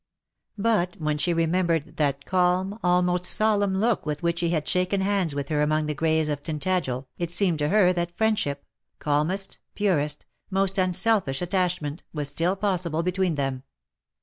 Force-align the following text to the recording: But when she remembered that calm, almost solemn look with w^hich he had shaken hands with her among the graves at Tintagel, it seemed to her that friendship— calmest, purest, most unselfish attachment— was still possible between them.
But 0.57 0.95
when 0.97 1.19
she 1.19 1.31
remembered 1.31 1.97
that 1.97 2.25
calm, 2.25 2.79
almost 2.81 3.25
solemn 3.25 3.75
look 3.79 4.03
with 4.03 4.23
w^hich 4.23 4.39
he 4.39 4.49
had 4.49 4.67
shaken 4.67 5.01
hands 5.01 5.35
with 5.35 5.49
her 5.49 5.61
among 5.61 5.85
the 5.85 5.93
graves 5.93 6.27
at 6.27 6.41
Tintagel, 6.43 7.05
it 7.19 7.29
seemed 7.31 7.59
to 7.59 7.69
her 7.69 7.93
that 7.93 8.17
friendship— 8.17 8.65
calmest, 8.97 9.59
purest, 9.75 10.25
most 10.49 10.79
unselfish 10.79 11.43
attachment— 11.43 12.01
was 12.15 12.29
still 12.29 12.55
possible 12.55 13.03
between 13.03 13.35
them. 13.35 13.61